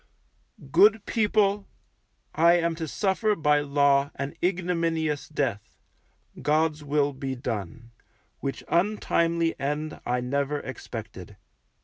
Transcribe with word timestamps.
Good 0.71 1.05
people, 1.05 1.67
I 2.33 2.53
am 2.53 2.73
to 2.73 2.87
suffer 2.87 3.35
by 3.35 3.59
Law 3.59 4.09
an 4.15 4.33
ignominious 4.43 5.29
death 5.29 5.77
(God's 6.41 6.83
will 6.83 7.13
be 7.13 7.35
done) 7.35 7.91
which 8.39 8.63
untimely 8.67 9.53
end 9.59 10.01
I 10.03 10.19
never 10.19 10.59
expected. 10.61 11.37